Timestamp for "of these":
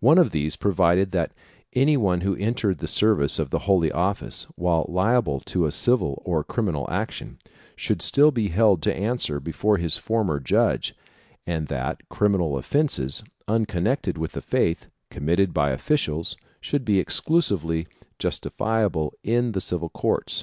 0.18-0.56